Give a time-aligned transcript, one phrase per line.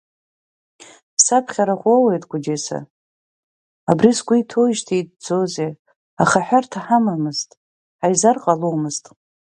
[1.23, 2.79] Саԥхьа рахә уоуеит, Гәдиса,
[3.89, 5.71] абри сгәы иҭыхоижьҭеи иҵӡозеи,
[6.23, 7.49] аха аҳәарҭа ҳамамызт,
[7.99, 9.05] ҳаизар ҟаломызт.